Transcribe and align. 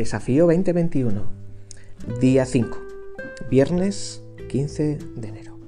Desafío 0.00 0.46
2021, 0.46 1.30
día 2.22 2.46
5, 2.46 2.78
viernes 3.50 4.22
15 4.48 4.96
de 5.14 5.28
enero. 5.28 5.58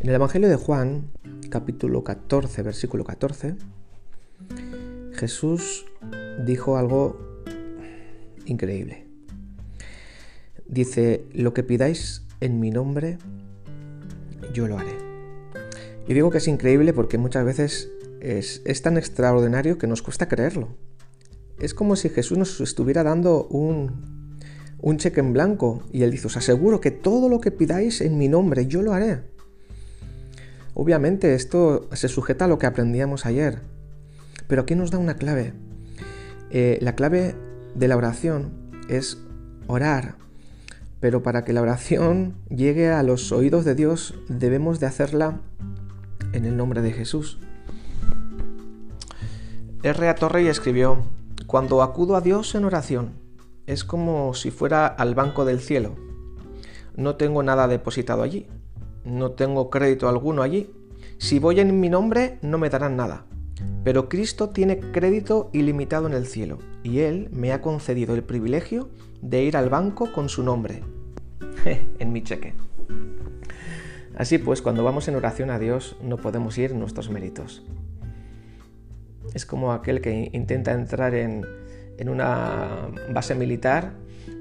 En 0.00 0.08
el 0.08 0.16
Evangelio 0.16 0.48
de 0.48 0.56
Juan, 0.56 1.04
capítulo 1.50 2.02
14, 2.02 2.62
versículo 2.62 3.04
14, 3.04 3.54
Jesús 5.12 5.86
dijo 6.44 6.78
algo 6.78 7.44
increíble. 8.44 9.06
Dice, 10.66 11.22
lo 11.32 11.54
que 11.54 11.62
pidáis 11.62 12.26
en 12.40 12.58
mi 12.58 12.72
nombre, 12.72 13.18
yo 14.52 14.66
lo 14.66 14.76
haré. 14.76 14.96
Y 16.08 16.14
digo 16.14 16.32
que 16.32 16.38
es 16.38 16.48
increíble 16.48 16.92
porque 16.92 17.18
muchas 17.18 17.44
veces 17.44 17.88
es, 18.20 18.62
es 18.64 18.82
tan 18.82 18.98
extraordinario 18.98 19.78
que 19.78 19.86
nos 19.86 20.02
cuesta 20.02 20.26
creerlo. 20.26 20.89
Es 21.60 21.74
como 21.74 21.94
si 21.96 22.08
Jesús 22.08 22.38
nos 22.38 22.60
estuviera 22.60 23.02
dando 23.02 23.46
un, 23.46 24.36
un 24.78 24.96
cheque 24.96 25.20
en 25.20 25.32
blanco 25.32 25.82
y 25.92 26.02
él 26.02 26.10
dice, 26.10 26.26
os 26.26 26.36
aseguro 26.36 26.80
que 26.80 26.90
todo 26.90 27.28
lo 27.28 27.40
que 27.40 27.50
pidáis 27.50 28.00
en 28.00 28.18
mi 28.18 28.28
nombre, 28.28 28.66
yo 28.66 28.82
lo 28.82 28.92
haré. 28.92 29.20
Obviamente 30.74 31.34
esto 31.34 31.88
se 31.92 32.08
sujeta 32.08 32.46
a 32.46 32.48
lo 32.48 32.58
que 32.58 32.66
aprendíamos 32.66 33.26
ayer, 33.26 33.60
pero 34.46 34.62
aquí 34.62 34.74
nos 34.74 34.90
da 34.90 34.98
una 34.98 35.16
clave. 35.16 35.52
Eh, 36.50 36.78
la 36.80 36.94
clave 36.94 37.34
de 37.74 37.88
la 37.88 37.96
oración 37.96 38.52
es 38.88 39.18
orar, 39.66 40.16
pero 41.00 41.22
para 41.22 41.44
que 41.44 41.52
la 41.52 41.62
oración 41.62 42.36
llegue 42.48 42.88
a 42.88 43.02
los 43.02 43.32
oídos 43.32 43.64
de 43.64 43.74
Dios 43.74 44.14
debemos 44.28 44.80
de 44.80 44.86
hacerla 44.86 45.40
en 46.32 46.44
el 46.44 46.56
nombre 46.56 46.80
de 46.82 46.92
Jesús. 46.92 47.38
R. 49.82 50.14
Torrey 50.14 50.46
escribió, 50.46 51.04
cuando 51.50 51.82
acudo 51.82 52.14
a 52.14 52.20
Dios 52.20 52.54
en 52.54 52.64
oración, 52.64 53.14
es 53.66 53.82
como 53.82 54.34
si 54.34 54.52
fuera 54.52 54.86
al 54.86 55.16
banco 55.16 55.44
del 55.44 55.58
cielo. 55.58 55.96
No 56.94 57.16
tengo 57.16 57.42
nada 57.42 57.66
depositado 57.66 58.22
allí, 58.22 58.46
no 59.04 59.32
tengo 59.32 59.68
crédito 59.68 60.08
alguno 60.08 60.42
allí. 60.42 60.70
Si 61.18 61.40
voy 61.40 61.58
en 61.58 61.80
mi 61.80 61.88
nombre, 61.88 62.38
no 62.40 62.56
me 62.56 62.70
darán 62.70 62.94
nada. 62.94 63.26
Pero 63.82 64.08
Cristo 64.08 64.50
tiene 64.50 64.78
crédito 64.78 65.50
ilimitado 65.52 66.06
en 66.06 66.12
el 66.12 66.26
cielo, 66.26 66.58
y 66.84 67.00
Él 67.00 67.28
me 67.32 67.52
ha 67.52 67.60
concedido 67.60 68.14
el 68.14 68.22
privilegio 68.22 68.88
de 69.20 69.42
ir 69.42 69.56
al 69.56 69.70
banco 69.70 70.12
con 70.12 70.28
su 70.28 70.44
nombre, 70.44 70.84
en 71.98 72.12
mi 72.12 72.22
cheque. 72.22 72.54
Así 74.16 74.38
pues, 74.38 74.62
cuando 74.62 74.84
vamos 74.84 75.08
en 75.08 75.16
oración 75.16 75.50
a 75.50 75.58
Dios, 75.58 75.96
no 76.00 76.16
podemos 76.16 76.56
ir 76.58 76.76
nuestros 76.76 77.10
méritos. 77.10 77.64
Es 79.34 79.46
como 79.46 79.72
aquel 79.72 80.00
que 80.00 80.30
intenta 80.32 80.72
entrar 80.72 81.14
en, 81.14 81.46
una 82.06 82.88
base 83.12 83.34
militar, 83.34 83.92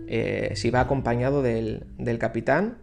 eh, 0.07 0.53
si 0.55 0.69
va 0.69 0.81
acompañado 0.81 1.41
del, 1.41 1.85
capitán, 2.19 2.77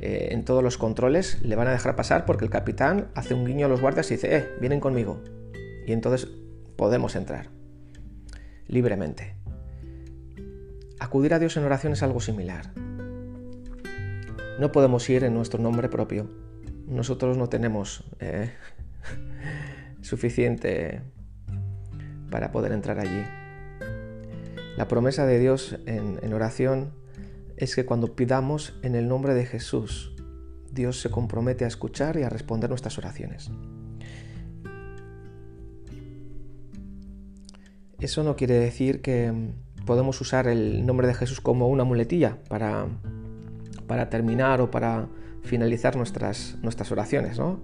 eh, 0.00 0.28
en 0.32 0.44
todos 0.44 0.62
los 0.62 0.76
controles 0.76 1.40
le 1.42 1.56
van 1.56 1.68
a 1.68 1.72
dejar 1.72 1.96
pasar 1.96 2.26
porque 2.26 2.44
el 2.44 2.50
capitán 2.50 3.08
hace 3.14 3.32
un 3.32 3.46
guiño 3.46 3.66
a 3.66 3.68
los 3.68 3.80
guardias 3.80 4.10
y 4.10 4.14
dice, 4.14 4.36
eh, 4.36 4.48
vienen 4.60 4.80
conmigo. 4.80 5.22
Y 5.86 5.92
entonces 5.92 6.28
podemos 6.76 7.16
entrar 7.16 7.48
libremente. 8.68 9.34
Acudir 10.98 11.34
a 11.34 11.38
Dios 11.38 11.56
en 11.56 11.64
oración 11.64 11.92
es 11.92 12.02
algo 12.02 12.20
similar. 12.20 12.72
No 14.58 14.72
podemos 14.72 15.08
ir 15.10 15.24
en 15.24 15.34
nuestro 15.34 15.62
nombre 15.62 15.88
propio. 15.88 16.28
Nosotros 16.86 17.36
no 17.36 17.48
tenemos 17.48 18.04
eh, 18.20 18.50
suficiente 20.00 21.02
para 22.30 22.52
poder 22.52 22.72
entrar 22.72 22.98
allí. 22.98 23.24
La 24.76 24.88
promesa 24.88 25.24
de 25.26 25.38
Dios 25.38 25.78
en, 25.86 26.32
oración 26.32 26.92
es 27.56 27.74
que 27.74 27.86
cuando 27.86 28.14
pidamos 28.14 28.74
en 28.82 28.94
el 28.94 29.08
nombre 29.08 29.34
de 29.34 29.46
Jesús, 29.46 30.14
Dios 30.70 31.00
se 31.00 31.10
compromete 31.10 31.64
a 31.64 31.68
escuchar 31.68 32.18
y 32.18 32.22
a 32.22 32.28
responder 32.28 32.68
nuestras 32.68 32.98
oraciones. 32.98 33.50
Eso 37.98 38.22
no 38.22 38.36
quiere 38.36 38.54
decir 38.54 39.00
que 39.00 39.32
podemos 39.86 40.20
usar 40.20 40.46
el 40.46 40.84
nombre 40.84 41.06
de 41.06 41.14
Jesús 41.14 41.40
como 41.40 41.68
una 41.68 41.84
muletilla 41.84 42.36
para, 42.48 42.86
para 43.86 44.10
terminar 44.10 44.60
o 44.60 44.70
para 44.70 45.08
finalizar 45.42 45.96
nuestras, 45.96 46.56
nuestras 46.60 46.92
oraciones, 46.92 47.38
¿no? 47.38 47.60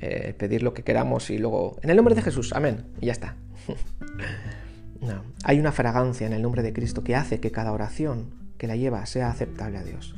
Eh, 0.00 0.34
pedir 0.38 0.62
lo 0.62 0.74
que 0.74 0.84
queramos 0.84 1.30
y 1.30 1.38
luego, 1.38 1.78
en 1.82 1.90
el 1.90 1.96
nombre 1.96 2.14
de 2.14 2.22
Jesús, 2.22 2.52
amén, 2.52 2.84
y 3.00 3.06
ya 3.06 3.12
está. 3.12 3.36
no. 5.00 5.22
Hay 5.44 5.60
una 5.60 5.72
fragancia 5.72 6.26
en 6.26 6.32
el 6.32 6.42
nombre 6.42 6.62
de 6.62 6.72
Cristo 6.72 7.04
que 7.04 7.16
hace 7.16 7.40
que 7.40 7.52
cada 7.52 7.72
oración 7.72 8.30
que 8.58 8.66
la 8.66 8.76
lleva 8.76 9.04
sea 9.06 9.28
aceptable 9.28 9.78
a 9.78 9.84
Dios. 9.84 10.14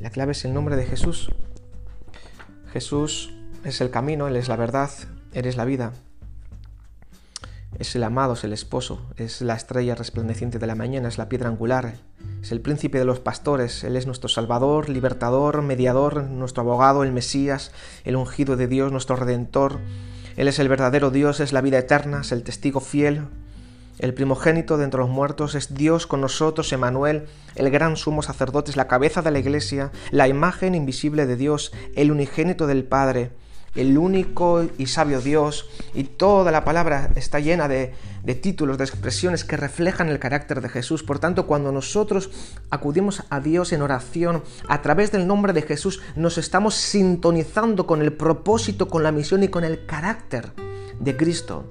La 0.00 0.10
clave 0.10 0.32
es 0.32 0.44
el 0.44 0.54
nombre 0.54 0.76
de 0.76 0.86
Jesús. 0.86 1.30
Jesús 2.72 3.32
es 3.64 3.80
el 3.80 3.90
camino, 3.90 4.26
Él 4.26 4.36
es 4.36 4.48
la 4.48 4.56
verdad, 4.56 4.90
Él 5.32 5.46
es 5.46 5.56
la 5.56 5.64
vida. 5.64 5.92
Es 7.78 7.94
el 7.96 8.02
amado, 8.04 8.34
es 8.34 8.44
el 8.44 8.52
esposo, 8.52 9.00
es 9.16 9.40
la 9.40 9.54
estrella 9.54 9.94
resplandeciente 9.94 10.58
de 10.58 10.66
la 10.66 10.74
mañana, 10.74 11.08
es 11.08 11.18
la 11.18 11.28
piedra 11.28 11.48
angular, 11.48 11.94
es 12.42 12.52
el 12.52 12.60
príncipe 12.60 12.98
de 12.98 13.04
los 13.04 13.20
pastores, 13.20 13.82
Él 13.82 13.96
es 13.96 14.06
nuestro 14.06 14.28
Salvador, 14.28 14.88
libertador, 14.88 15.62
mediador, 15.62 16.24
nuestro 16.24 16.62
abogado, 16.62 17.02
el 17.02 17.12
Mesías, 17.12 17.72
el 18.04 18.16
ungido 18.16 18.56
de 18.56 18.68
Dios, 18.68 18.92
nuestro 18.92 19.16
Redentor, 19.16 19.80
él 20.36 20.48
es 20.48 20.58
el 20.58 20.68
verdadero 20.68 21.10
Dios, 21.10 21.40
es 21.40 21.52
la 21.52 21.60
vida 21.60 21.78
eterna, 21.78 22.20
es 22.22 22.32
el 22.32 22.42
testigo 22.42 22.80
fiel, 22.80 23.22
el 23.98 24.14
primogénito 24.14 24.78
de 24.78 24.84
entre 24.84 25.00
los 25.00 25.10
muertos, 25.10 25.54
es 25.54 25.74
Dios 25.74 26.06
con 26.06 26.20
nosotros, 26.20 26.72
Emanuel, 26.72 27.26
el 27.54 27.70
gran 27.70 27.96
sumo 27.96 28.22
sacerdote, 28.22 28.70
es 28.70 28.76
la 28.76 28.88
cabeza 28.88 29.22
de 29.22 29.30
la 29.30 29.38
iglesia, 29.38 29.92
la 30.10 30.28
imagen 30.28 30.74
invisible 30.74 31.26
de 31.26 31.36
Dios, 31.36 31.72
el 31.94 32.10
unigénito 32.10 32.66
del 32.66 32.84
Padre, 32.84 33.30
el 33.74 33.96
único 33.96 34.66
y 34.78 34.86
sabio 34.86 35.20
Dios, 35.20 35.68
y 35.94 36.04
toda 36.04 36.52
la 36.52 36.64
palabra 36.64 37.10
está 37.16 37.40
llena 37.40 37.68
de, 37.68 37.94
títulos, 38.40 38.78
de 38.78 38.84
expresiones 38.84 39.44
que 39.44 39.56
reflejan 39.56 40.08
el 40.08 40.18
carácter 40.18 40.60
de 40.60 40.68
Jesús. 40.68 41.02
Por 41.02 41.18
tanto, 41.18 41.46
cuando 41.46 41.72
nosotros 41.72 42.30
acudimos 42.70 43.24
a 43.30 43.40
Dios 43.40 43.72
en 43.72 43.82
oración 43.82 44.42
a 44.68 44.82
través 44.82 45.12
del 45.12 45.26
nombre 45.26 45.52
de 45.52 45.62
Jesús, 45.62 46.02
nos 46.16 46.38
estamos 46.38 46.74
sintonizando 46.74 47.86
con 47.86 48.02
el 48.02 48.12
propósito, 48.12 48.88
con 48.88 49.02
la 49.02 49.12
misión 49.12 49.42
y 49.42 49.48
con 49.48 49.64
el 49.64 49.86
carácter 49.86 50.52
de 51.00 51.16
Cristo 51.16 51.64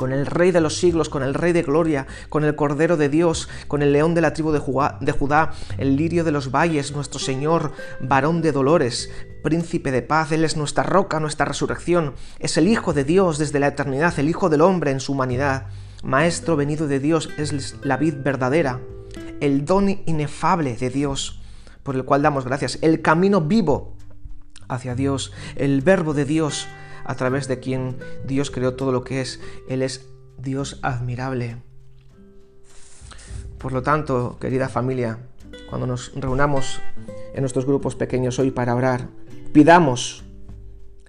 con 0.00 0.14
el 0.14 0.24
Rey 0.24 0.50
de 0.50 0.62
los 0.62 0.78
siglos, 0.78 1.10
con 1.10 1.22
el 1.22 1.34
Rey 1.34 1.52
de 1.52 1.62
gloria, 1.62 2.06
con 2.30 2.42
el 2.44 2.56
Cordero 2.56 2.96
de 2.96 3.10
Dios, 3.10 3.50
con 3.68 3.82
el 3.82 3.92
León 3.92 4.14
de 4.14 4.22
la 4.22 4.32
tribu 4.32 4.50
de 4.50 4.58
Judá, 4.58 5.52
el 5.76 5.94
Lirio 5.94 6.24
de 6.24 6.32
los 6.32 6.50
valles, 6.50 6.92
nuestro 6.92 7.20
Señor, 7.20 7.72
varón 8.00 8.40
de 8.40 8.50
dolores, 8.50 9.10
Príncipe 9.42 9.90
de 9.90 10.02
paz, 10.02 10.32
Él 10.32 10.44
es 10.44 10.56
nuestra 10.56 10.82
roca, 10.82 11.20
nuestra 11.20 11.46
resurrección, 11.46 12.14
es 12.38 12.56
el 12.56 12.68
Hijo 12.68 12.92
de 12.92 13.04
Dios 13.04 13.38
desde 13.38 13.60
la 13.60 13.68
eternidad, 13.68 14.18
el 14.18 14.28
Hijo 14.28 14.48
del 14.48 14.60
hombre 14.60 14.90
en 14.90 15.00
su 15.00 15.12
humanidad, 15.12 15.66
Maestro 16.02 16.56
venido 16.56 16.86
de 16.86 17.00
Dios, 17.00 17.30
es 17.36 17.76
la 17.82 17.96
vid 17.96 18.14
verdadera, 18.22 18.80
el 19.40 19.64
don 19.64 19.88
inefable 19.88 20.76
de 20.76 20.90
Dios, 20.90 21.40
por 21.82 21.96
el 21.96 22.04
cual 22.04 22.22
damos 22.22 22.44
gracias, 22.44 22.78
el 22.82 23.02
camino 23.02 23.40
vivo 23.40 23.96
hacia 24.68 24.94
Dios, 24.94 25.32
el 25.56 25.80
verbo 25.80 26.14
de 26.14 26.24
Dios, 26.24 26.68
a 27.04 27.14
través 27.14 27.48
de 27.48 27.60
quien 27.60 27.96
Dios 28.24 28.50
creó 28.50 28.74
todo 28.74 28.92
lo 28.92 29.04
que 29.04 29.20
es. 29.20 29.40
Él 29.68 29.82
es 29.82 30.06
Dios 30.38 30.78
admirable. 30.82 31.56
Por 33.58 33.72
lo 33.72 33.82
tanto, 33.82 34.38
querida 34.40 34.68
familia, 34.68 35.18
cuando 35.68 35.86
nos 35.86 36.12
reunamos 36.14 36.80
en 37.34 37.40
nuestros 37.40 37.66
grupos 37.66 37.94
pequeños 37.94 38.38
hoy 38.38 38.50
para 38.50 38.74
orar, 38.74 39.08
pidamos 39.52 40.24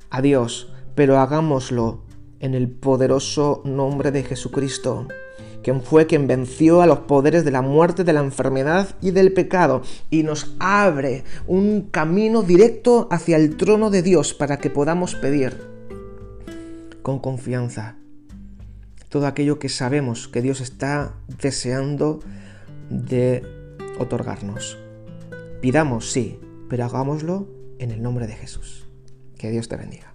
a 0.10 0.22
Dios, 0.22 0.72
pero 0.96 1.20
hagámoslo 1.20 2.04
en 2.40 2.54
el 2.54 2.70
poderoso 2.70 3.62
nombre 3.66 4.12
de 4.12 4.24
Jesucristo, 4.24 5.08
quien 5.64 5.82
fue 5.82 6.08
quien 6.08 6.28
venció 6.28 6.82
a 6.82 6.88
los 6.88 7.00
poderes 7.00 7.46
de 7.46 7.52
la 7.52 7.62
muerte, 7.62 8.04
de 8.04 8.14
la 8.14 8.22
enfermedad 8.22 8.96
y 9.00 9.12
del 9.12 9.32
pecado, 9.32 9.84
y 10.10 10.24
nos 10.24 10.56
abre 10.60 11.24
un 11.48 11.90
camino 11.92 12.42
directo 12.42 13.08
hacia 13.12 13.38
el 13.38 13.58
trono 13.58 13.90
de 13.90 14.02
Dios 14.02 14.34
para 14.34 14.58
que 14.58 14.70
podamos 14.70 15.16
pedir 15.16 15.56
con 17.04 17.20
confianza 17.20 17.96
todo 19.10 19.28
aquello 19.28 19.60
que 19.60 19.68
sabemos 19.68 20.30
que 20.30 20.42
Dios 20.42 20.62
está 20.62 21.14
deseando 21.42 22.22
de 22.90 23.44
otorgarnos. 24.00 24.78
Pidamos, 25.62 26.12
sí, 26.12 26.40
pero 26.70 26.86
hagámoslo 26.86 27.61
en 27.82 27.92
el 27.92 28.02
nombre 28.02 28.28
de 28.28 28.36
Jesús. 28.36 28.88
Que 29.38 29.50
Dios 29.50 29.68
te 29.68 29.76
bendiga. 29.76 30.14